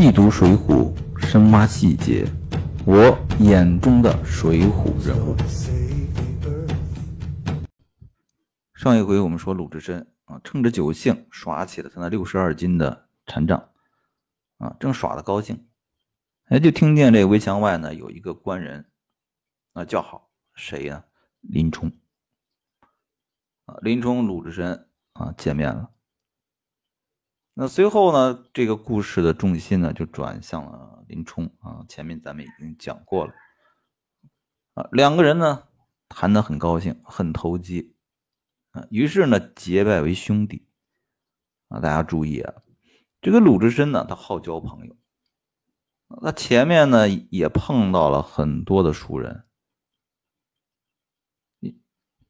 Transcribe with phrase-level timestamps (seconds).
[0.00, 0.94] 细读《水浒》，
[1.26, 2.24] 深挖细节，
[2.86, 5.34] 我眼中的水浒人物。
[8.74, 13.70] 上一回我们说鲁智深啊，趁着酒兴耍起了他那六十二斤的禅杖
[14.58, 15.66] 啊，正耍的高兴，
[16.44, 18.88] 哎，就听见这围墙外呢有一个官人
[19.72, 21.04] 啊叫好，谁呀？
[21.40, 21.90] 林冲
[23.64, 25.90] 啊，林冲、鲁智深啊见面了。
[27.60, 31.84] 那随后呢，这个故事的重心呢就转向了林冲啊。
[31.88, 33.32] 前面咱们已经讲过了
[34.74, 35.64] 啊，两个人呢
[36.08, 37.96] 谈得很高兴，很投机
[38.70, 40.68] 啊，于是呢结拜为兄弟
[41.66, 41.80] 啊。
[41.80, 42.54] 大家注意啊，
[43.20, 44.96] 这个鲁智深呢，他好交朋友，
[46.22, 49.42] 那前面呢也碰到了很多的熟人，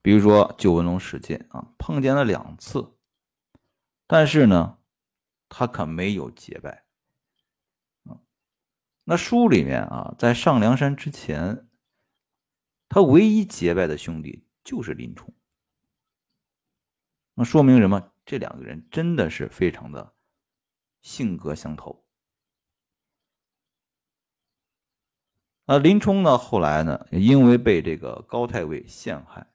[0.01, 2.95] 比如说九纹龙史进啊，碰见了两次，
[4.07, 4.78] 但是呢。
[5.49, 6.85] 他可没有结拜！
[9.05, 11.67] 那书里面啊，在上梁山之前，
[12.91, 15.33] 他唯一结拜的兄弟就是林冲。
[17.33, 18.13] 那说明什么？
[18.27, 20.15] 这两个人真的是非常的
[21.01, 22.05] 性格相投。
[25.65, 29.47] 那林冲呢，后来呢，因为被这个高太尉陷害，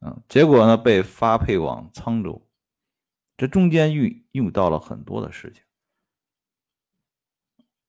[0.00, 2.47] 嗯，结果呢，被发配往沧州。
[3.38, 5.62] 这中间遇遇到了很多的事情，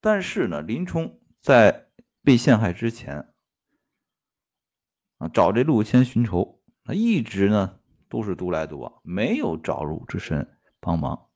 [0.00, 1.90] 但是呢，林冲在
[2.22, 3.34] 被陷害之前
[5.18, 11.28] 啊，找这陆谦寻仇，他一直呢都是独来独往，没有找鲁智深帮忙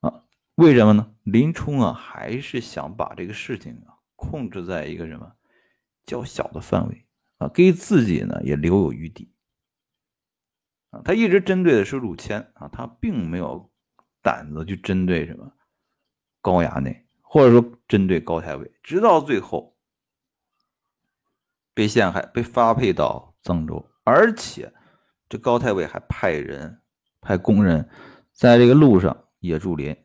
[0.00, 0.24] 啊。
[0.56, 1.16] 为什么呢？
[1.22, 5.34] 林冲啊，还是想把这个事情啊控制在一个什么
[6.04, 7.06] 较小的范围
[7.38, 9.32] 啊，给自己呢也留有余地。
[10.90, 13.70] 啊他一直针对的是陆谦啊，他并没有
[14.22, 15.52] 胆子去针对什么
[16.40, 19.76] 高衙内，或者说针对高太尉，直到最后
[21.74, 24.72] 被陷害，被发配到曾州，而且
[25.28, 26.80] 这高太尉还派人
[27.20, 27.88] 派工人
[28.32, 29.96] 在这个路上野猪林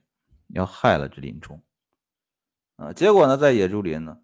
[0.47, 1.61] 要害了这林冲
[2.75, 4.17] 啊，结果呢，在野猪林呢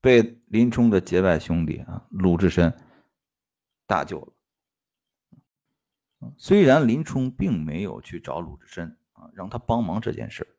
[0.00, 2.76] 被林冲的结拜兄弟啊鲁智深
[3.86, 4.32] 搭救了。
[6.36, 10.58] 虽然林冲并没有去找鲁智深啊，让他帮忙这件事，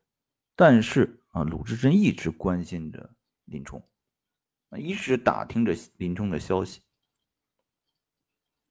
[0.56, 3.10] 但是啊，鲁智深一直关心着
[3.44, 3.82] 林冲，
[4.70, 6.80] 啊，一直打听着林冲的消息。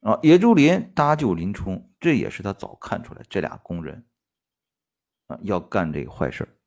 [0.02, 4.04] 啊，野猪林搭救林冲，这也是他早看出来这俩工人
[5.28, 6.58] 啊要干这个坏事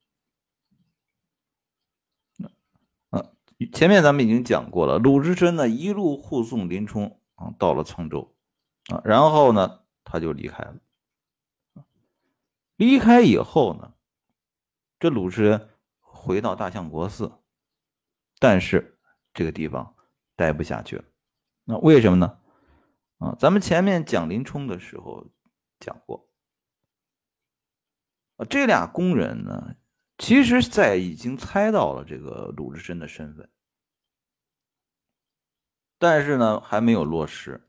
[3.11, 3.25] 啊，
[3.73, 8.37] 前面咱们已经讲过了，鲁智深呢一路护送林冲啊到了沧州
[8.87, 9.82] 啊，然后呢。
[10.05, 10.77] 他就离开了。
[12.77, 13.95] 离开以后呢，
[14.99, 15.69] 这鲁智深
[16.01, 17.33] 回到大相国寺，
[18.39, 18.99] 但是
[19.33, 19.95] 这个地方
[20.35, 21.05] 待不下去了。
[21.65, 22.39] 那为什么呢？
[23.19, 25.25] 啊，咱们前面讲林冲的时候
[25.79, 26.29] 讲过，
[28.37, 29.77] 啊，这俩工人呢，
[30.19, 33.49] 其实在已经猜到了这个鲁智深的身份，
[35.99, 37.69] 但是呢，还没有落实。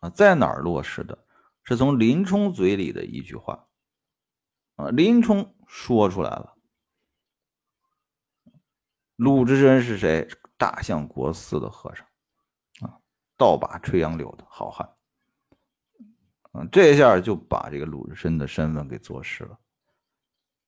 [0.00, 1.25] 啊，在哪儿落实的？
[1.66, 3.66] 是从林冲嘴里的一句话，
[4.76, 6.56] 啊，林冲说出来了。
[9.16, 10.28] 鲁智深是谁？
[10.56, 12.06] 大相国寺的和尚，
[12.80, 13.00] 啊，
[13.36, 14.88] 倒把垂杨柳的好汉，
[16.52, 19.58] 啊，这下就把这个鲁智深的身份给坐实了，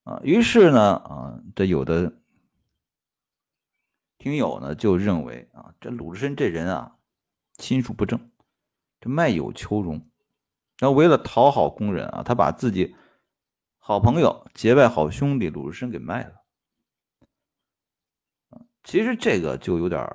[0.02, 2.20] 啊，于是呢，啊，这有的
[4.18, 6.98] 听友呢就认为啊，这鲁智深这人啊，
[7.58, 8.30] 心术不正，
[9.00, 10.04] 这卖友求荣。
[10.80, 12.94] 那为了讨好工人啊，他把自己
[13.78, 16.34] 好朋友、结拜好兄弟鲁智深给卖了。
[18.84, 20.06] 其实这个就有点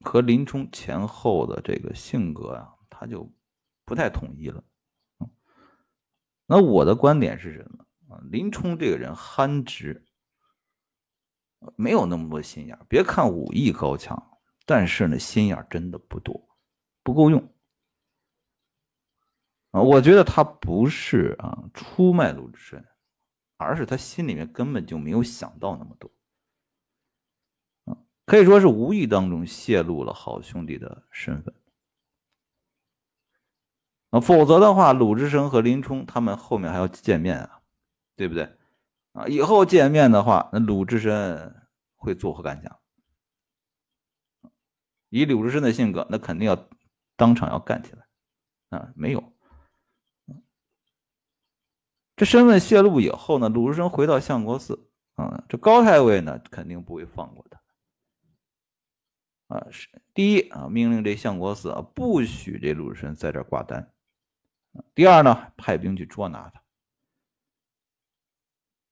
[0.00, 3.30] 和林冲前后的这个性格啊，他就
[3.84, 4.62] 不太统一了。
[6.46, 7.84] 那我的观点是什么？
[8.30, 10.04] 林冲这个人憨直，
[11.76, 16.48] 没有那么多心眼别看武艺高强，但是呢，心眼真的不多，
[17.02, 17.53] 不够用。
[19.74, 22.84] 啊，我觉得他不是啊出卖鲁智深，
[23.56, 26.08] 而是他心里面根本就没有想到那么多，
[27.86, 31.52] 啊，可以说是无意当中泄露了好兄弟的身份，
[34.10, 37.60] 啊，否则的话，鲁智深和林冲他们后面还要见面啊，
[38.14, 38.56] 对不对？
[39.14, 41.66] 啊，以后见面的话，那鲁智深
[41.96, 42.78] 会作何感想？
[45.08, 46.68] 以鲁智深的性格，那肯定要
[47.16, 48.06] 当场要干起来，
[48.78, 49.33] 啊，没有。
[52.16, 57.60] 这身份泄露以后呢，鲁智深回到相国寺啊，这高太尉呢肯定不会放过他
[59.56, 59.66] 啊。
[59.70, 63.92] 是第一啊，命令这相国寺啊不许这鲁智深在这挂单。
[64.94, 66.52] 第二呢，派兵去捉拿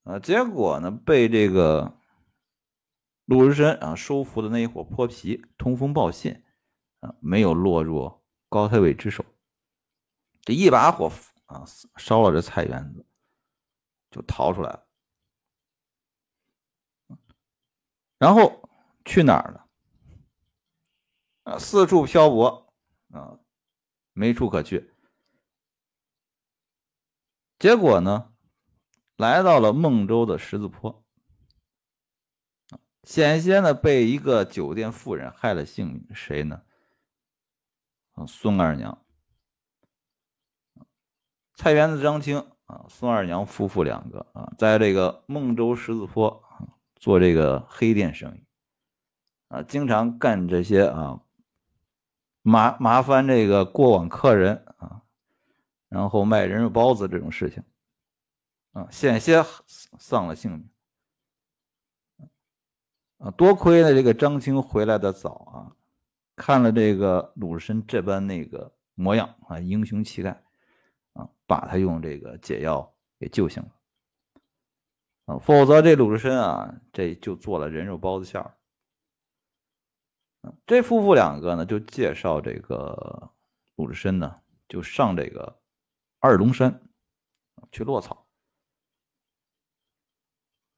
[0.03, 0.19] 他啊。
[0.19, 1.97] 结果呢，被这个
[3.23, 6.43] 鲁智深啊收服的那一伙泼皮通风报信
[6.99, 9.23] 啊，没有落入高太尉之手，
[10.41, 11.09] 这一把火
[11.45, 11.63] 啊
[11.95, 13.05] 烧了这菜园子。
[14.13, 14.87] 就逃出来了，
[18.19, 18.69] 然后
[19.03, 19.67] 去哪儿了？
[21.45, 22.71] 啊，四处漂泊
[23.09, 23.39] 啊，
[24.11, 24.93] 没处可去。
[27.57, 28.35] 结果呢，
[29.17, 31.03] 来到了孟州的十字坡，
[33.01, 36.07] 险些呢被一个酒店妇人害了性命。
[36.13, 36.63] 谁呢？
[38.27, 39.03] 孙二娘，
[41.55, 42.52] 菜园子张青。
[42.73, 46.43] 啊，孙二娘夫妇两个啊，在这个孟州十字坡
[46.95, 48.43] 做这个黑店生意，
[49.49, 51.21] 啊，经常干这些啊
[52.41, 55.03] 麻麻烦这个过往客人啊，
[55.87, 57.63] 然后卖人肉包子这种事情，
[58.71, 59.45] 啊，险些
[59.99, 60.67] 丧了性命。
[63.19, 65.75] 啊，多亏了这个张青回来的早啊，
[66.35, 70.43] 看了这个鲁智深这般那个模样啊，英雄气概。
[71.13, 73.69] 啊，把他用这个解药给救醒了
[75.25, 78.57] 啊，否则这鲁智深啊，这就做了人肉包子馅儿。
[80.65, 83.31] 这夫妇两个呢，就介绍这个
[83.75, 85.57] 鲁智深呢，就上这个
[86.19, 86.81] 二龙山
[87.71, 88.27] 去落草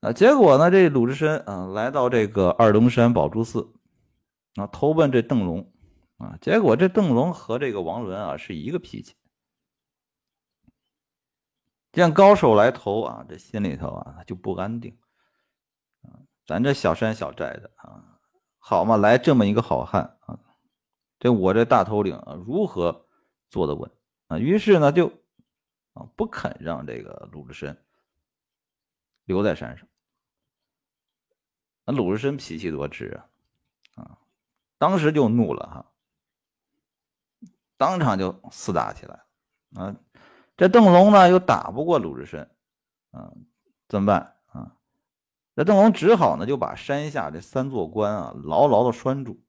[0.02, 0.14] 啊。
[0.14, 3.74] 结果呢，这鲁智深啊，来到这个二龙山宝珠寺
[4.56, 5.74] 啊，投奔这邓龙
[6.18, 6.38] 啊。
[6.40, 9.16] 结果这邓龙和这个王伦啊，是一个脾气。
[11.96, 14.96] 见高手来投啊，这心里头啊就不安定。
[16.46, 18.20] 咱这小山小寨的啊，
[18.60, 20.38] 好嘛，来这么一个好汉啊，
[21.18, 23.08] 这我这大头领啊，如何
[23.50, 23.90] 坐得稳
[24.28, 24.38] 啊？
[24.38, 25.08] 于是呢，就
[25.94, 27.84] 啊不肯让这个鲁智深
[29.24, 29.88] 留在山上。
[31.86, 33.20] 那鲁智深脾气多直
[33.96, 34.18] 啊啊，
[34.78, 39.24] 当时就怒了哈，当场就厮打起来
[39.76, 39.96] 啊。
[40.58, 42.50] 这邓龙呢又打不过鲁智深，
[43.12, 43.34] 啊，
[43.90, 44.76] 怎么办啊？
[45.56, 49.42] 这邓龙只好呢就把山下这三座关啊牢牢的拴住，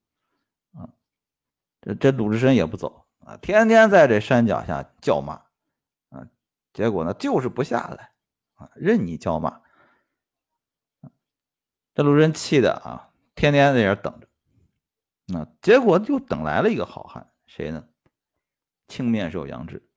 [0.73, 0.91] 啊，
[1.81, 5.35] 这这鲁智深也不走啊，天天在这山脚下叫骂，
[6.09, 6.27] 啊，
[6.73, 8.11] 结果呢就是不下来，
[8.55, 9.61] 啊，任你叫骂，
[11.95, 17.87] 这鲁智深气的啊，天天在这等着，啊，结果就等来了一个好汉，谁呢？
[18.89, 19.89] 青面兽杨志。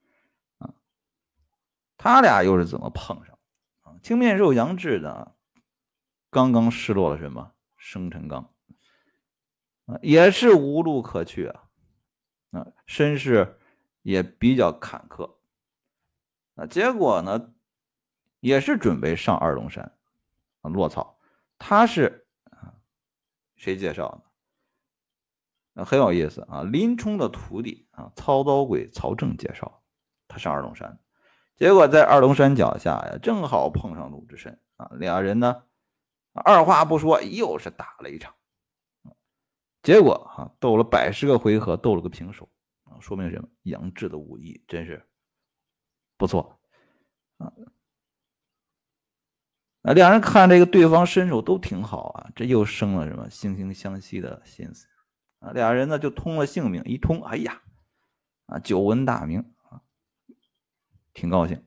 [1.99, 3.37] 他俩又是怎么碰上
[3.81, 3.93] 啊？
[4.01, 5.33] 青面兽杨志呢？
[6.29, 8.53] 刚刚失落了什么生辰纲
[9.85, 11.63] 啊，也是无路可去啊，
[12.51, 13.59] 啊，身世
[14.03, 15.35] 也比较坎坷
[16.55, 16.65] 啊。
[16.65, 17.53] 结果呢，
[18.39, 19.97] 也是准备上二龙山
[20.61, 21.19] 啊落草。
[21.57, 22.79] 他是啊，
[23.57, 24.23] 谁介绍
[25.73, 25.83] 的？
[25.83, 29.83] 很有意思啊，林冲的徒弟啊，操刀鬼曹正介绍
[30.29, 30.97] 他上二龙山。
[31.59, 35.63] 结果在二龙山脚下呀，正好碰上鲁智深啊，俩人呢，
[36.31, 38.33] 二话不说又是打了一场，
[39.83, 42.49] 结果哈斗了百十个回合，斗了个平手
[42.85, 43.49] 啊，说明什么？
[43.63, 45.05] 杨志的武艺真是
[46.17, 46.61] 不错
[47.39, 47.51] 啊！
[49.81, 54.87] 啊，两人看这个对方身手都挺好啊，这又生了什么惺惺相惜的心思
[55.39, 55.51] 啊？
[55.51, 57.61] 俩人呢就通了性命，一通，哎呀，
[58.45, 59.43] 啊，久闻大名。
[61.19, 61.61] 挺高兴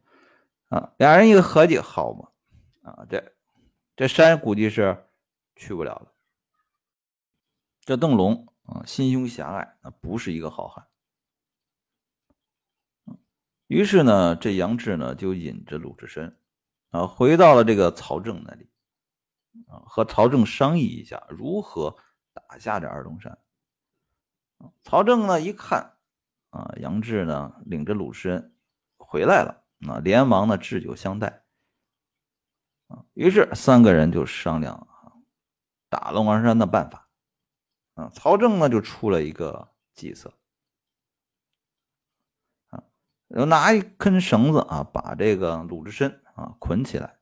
[0.68, 3.34] 啊，俩人一个合计，好嘛，啊，这
[3.94, 5.10] 这山估计是
[5.54, 6.10] 去不了了。
[7.80, 10.86] 这邓龙啊，心胸狭隘，那不是一个好汉。
[13.66, 16.34] 于是呢，这杨志呢就引着鲁智深
[16.88, 18.70] 啊，回到了这个曹正那里
[19.68, 21.94] 啊，和曹正商议一下如何
[22.32, 23.36] 打下这二龙山。
[24.82, 25.98] 曹正呢一看
[26.48, 28.51] 啊，杨志呢领着鲁智深。
[29.12, 29.98] 回来了啊！
[29.98, 31.44] 连忙呢置酒相待。
[33.12, 35.12] 于是三个人就商量啊，
[35.90, 37.10] 打龙王山的办法
[37.92, 38.10] 啊。
[38.14, 40.32] 曹正呢就出了一个计策
[42.70, 42.82] 啊，
[43.28, 47.18] 拿一根绳子啊，把这个鲁智深啊捆起来，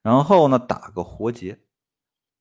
[0.00, 1.60] 然后呢打个活结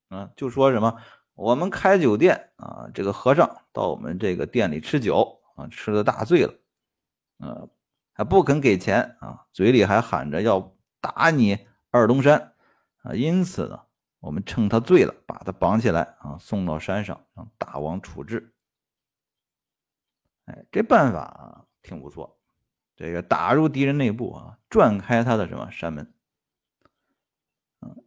[0.08, 1.02] 啊，就说什么
[1.34, 6.54] 我们开酒店啊，这个和尚到我们这个店里吃酒啊，吃的大醉了，
[7.40, 7.68] 啊。
[8.14, 12.54] 还不肯给钱啊，嘴里还喊着要打你二龙山
[13.02, 13.82] 啊，因此呢，
[14.20, 18.54] 我们趁他醉了，把他绑起来啊，送到山上让大王处置。
[20.46, 22.40] 哎，这办法啊挺不错，
[22.96, 26.14] 这个打入敌人内部啊，转开他的什么山门。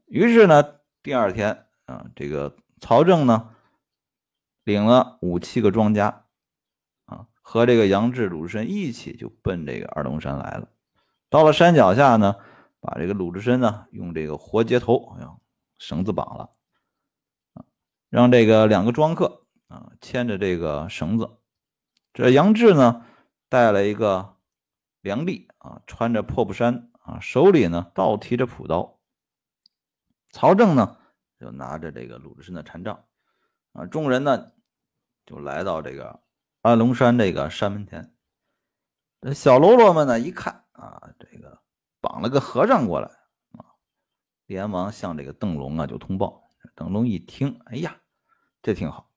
[0.06, 0.62] 于是呢，
[1.02, 3.54] 第二天啊，这个曹正呢，
[4.64, 6.25] 领了五七个庄家，
[7.48, 10.68] 和这个杨志、鲁智深一起就奔这个二龙山来了。
[11.30, 12.34] 到了山脚下呢，
[12.80, 15.40] 把这个鲁智深呢用这个活接头，用
[15.78, 16.50] 绳子绑了，
[18.10, 21.38] 让这个两个庄客啊牵着这个绳子。
[22.12, 23.06] 这杨志呢
[23.48, 24.38] 带了一个
[25.00, 28.98] 梁吏啊，穿着破布衫啊，手里呢倒提着朴刀。
[30.32, 30.96] 曹正呢
[31.38, 33.04] 就拿着这个鲁智深的禅杖
[33.70, 34.50] 啊，众人呢
[35.24, 36.18] 就来到这个
[36.66, 38.12] 啊龙山这个山门前。
[39.20, 40.64] 这小喽啰们呢一看。
[40.72, 41.62] 啊，这个
[42.00, 43.06] 绑了个和尚过来
[43.52, 43.64] 啊，
[44.46, 46.50] 连忙向这个邓龙啊就通报。
[46.74, 47.96] 邓龙一听，哎呀，
[48.62, 49.08] 这挺好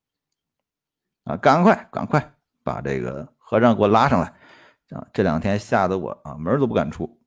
[1.24, 4.28] 啊，赶快赶快把这个和尚给我拉上来
[4.92, 5.08] 啊！
[5.12, 7.20] 这两天吓得我啊门都不敢出。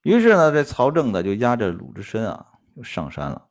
[0.00, 3.46] 于是呢，这曹正的就押着鲁智深啊就上山了。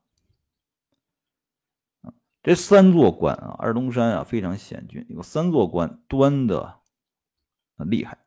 [2.45, 6.79] 这三座关啊，二龙山啊非常险峻，有三座关端的
[7.75, 7.89] 很。
[7.89, 8.19] 厉害，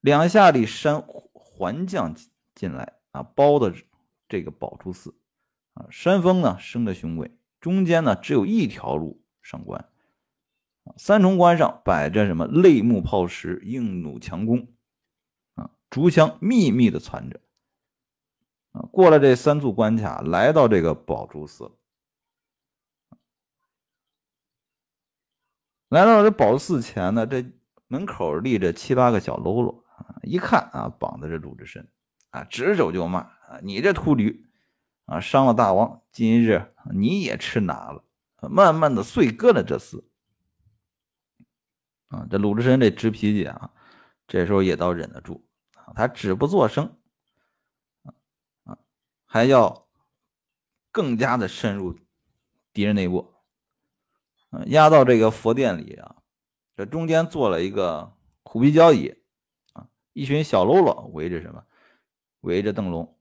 [0.00, 2.14] 两下里山环降
[2.54, 3.72] 进来啊，包的
[4.28, 5.14] 这个宝珠寺
[5.72, 7.30] 啊，山峰呢生的雄伟，
[7.62, 9.88] 中间呢只有一条路上关，
[10.98, 14.68] 三重关上摆着什么泪目炮石、硬弩强弓
[15.54, 17.40] 啊，竹枪密密的攒着
[18.72, 21.72] 啊，过了这三座关卡，来到这个宝珠寺，
[25.92, 27.44] 来到这宝寺前呢，这。
[27.88, 31.86] 门口立着七八个小喽啰啊，一看啊，绑的是鲁智深
[32.30, 34.46] 啊，指手就骂啊，你这秃驴
[35.04, 38.02] 啊，伤了大王，今日你也吃拿了，
[38.48, 40.04] 慢慢的碎割了这厮
[42.08, 42.26] 啊。
[42.30, 43.72] 这鲁智深这直脾气啊，
[44.26, 46.96] 这时候也倒忍得住啊，他只不作声
[48.64, 48.78] 啊，
[49.26, 49.86] 还要
[50.90, 51.94] 更加的深入
[52.72, 53.31] 敌人内部
[54.66, 56.16] 压到这个佛殿里啊。
[56.76, 59.14] 这中间坐了一个虎皮交椅，
[59.72, 61.64] 啊，一群小喽啰围着什么？
[62.40, 63.18] 围着邓龙。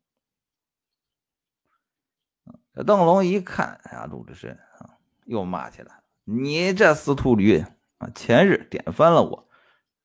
[2.73, 7.63] 这邓龙一看，哎呀，鲁智深啊，又骂起来：“你这死秃驴
[7.97, 8.09] 啊！
[8.15, 9.49] 前日点翻了我，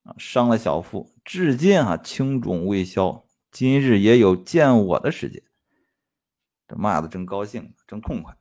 [0.02, 5.40] 啊，伤了小腹，至今啊青肿未消，今日也有见我的时间。”
[6.66, 8.36] 这骂的正高兴，正痛快。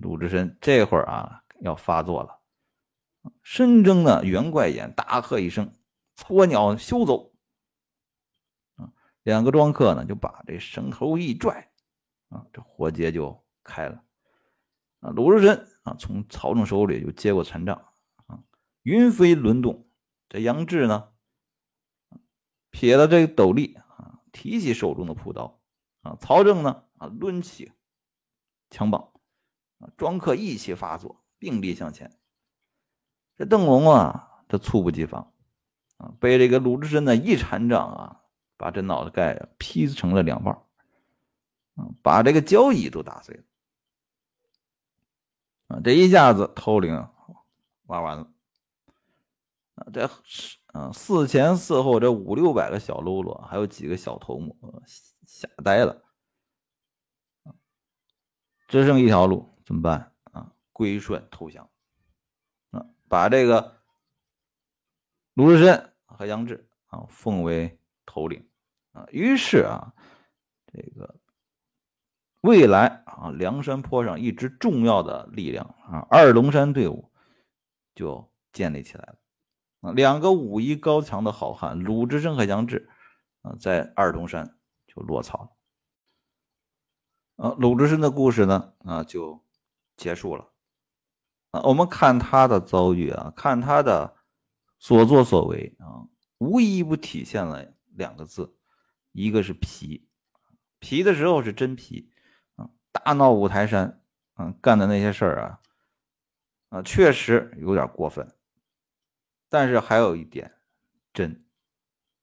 [0.00, 2.40] 鲁智深这会儿啊，要发作了。
[3.42, 5.72] 深睁的圆怪眼，大喝一声
[6.16, 7.32] ：“撮鸟休走！”
[8.76, 11.70] 啊，两个庄客呢就把这绳头一拽，
[12.30, 14.02] 啊，这活结就开了。
[15.00, 17.76] 啊，鲁智深啊从曹正手里就接过禅杖，
[18.26, 18.42] 啊，
[18.82, 19.86] 云飞轮动。
[20.28, 21.08] 这杨志呢，
[22.70, 25.60] 撇了这个斗笠，啊，提起手中的朴刀，
[26.02, 27.72] 啊，曹正呢，啊，抡起
[28.70, 29.12] 枪棒，
[29.78, 32.16] 啊，庄客一起发作，并力向前。
[33.36, 35.32] 这邓龙啊，他猝不及防
[35.96, 38.20] 啊，被这个鲁智深的一禅杖啊，
[38.56, 40.54] 把这脑袋盖劈成了两半
[41.74, 43.42] 啊，把这个交椅都打碎了
[45.68, 45.80] 啊！
[45.82, 46.92] 这一下子头领
[47.84, 48.30] 玩完了
[49.76, 49.86] 啊！
[49.92, 50.06] 这
[50.66, 54.54] 啊四前四后这五六百个小喽啰，还有几个小头目，
[55.24, 56.04] 吓呆了
[58.68, 60.09] 只剩一条路，怎么办？
[60.80, 61.68] 归顺投降。
[62.70, 63.82] 啊把这个
[65.34, 68.48] 鲁智深和杨志啊奉为头领
[68.92, 69.92] 啊，于是啊，
[70.72, 71.20] 这个
[72.40, 77.12] 未来啊梁山坡上一支重要的力量啊二龙山队伍
[77.94, 79.18] 就建立起来了
[79.82, 82.88] 啊，两个武艺高强的好汉鲁智深和杨志
[83.42, 84.56] 啊在二龙山
[84.86, 85.42] 就落草
[87.36, 89.44] 了啊，鲁智深的故事呢啊就
[89.98, 90.49] 结束了。
[91.50, 94.16] 啊，我们看他的遭遇啊，看他的
[94.78, 96.06] 所作所为啊，
[96.38, 98.56] 无一不体现了两个字，
[99.12, 100.08] 一个是皮，
[100.78, 102.12] 皮的时候是真皮
[102.54, 104.00] 啊，大闹五台山
[104.34, 105.60] 啊，干的那些事儿啊，
[106.68, 108.32] 啊，确实有点过分，
[109.48, 110.54] 但是还有一点
[111.12, 111.44] 真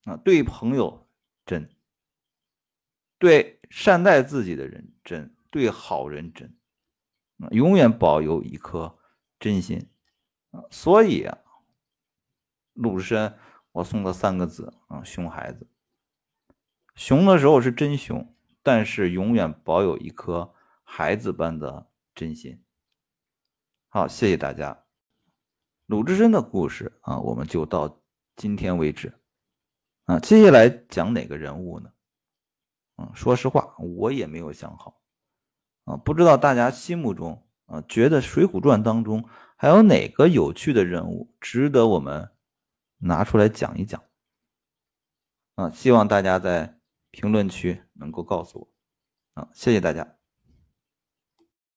[0.05, 1.09] 啊，对朋友
[1.45, 1.69] 真，
[3.17, 6.57] 对善待自己的人真，对好人真
[7.39, 8.97] 啊，永远保有一颗。
[9.39, 9.89] 真心
[10.51, 11.37] 啊，所以啊，
[12.73, 13.37] 鲁智深，
[13.71, 15.67] 我送他三个字啊，熊孩子。
[16.95, 20.53] 熊的时候是真熊，但是永远保有一颗
[20.83, 22.63] 孩子般的真心。
[23.89, 24.85] 好，谢谢大家。
[25.85, 28.01] 鲁智深的故事啊，我们就到
[28.35, 29.13] 今天为止。
[30.05, 31.91] 啊，接下来讲哪个人物呢？
[32.97, 35.01] 嗯，说实话，我也没有想好。
[35.83, 39.23] 啊，不知道大家心目中啊，觉得《水浒传》当中
[39.55, 42.31] 还有哪个有趣的人物值得我们
[42.97, 44.01] 拿出来讲一讲？
[45.55, 46.79] 啊，希望大家在
[47.11, 49.41] 评论区能够告诉我。
[49.41, 50.16] 啊，谢谢大家。